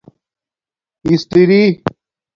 [1.07, 1.61] استرݵ